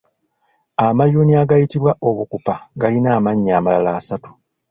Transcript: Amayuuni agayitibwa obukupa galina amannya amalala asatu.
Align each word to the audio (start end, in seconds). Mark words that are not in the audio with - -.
Amayuuni 0.87 1.33
agayitibwa 1.41 1.91
obukupa 2.09 2.53
galina 2.81 3.09
amannya 3.17 3.51
amalala 3.59 3.89
asatu. 3.99 4.29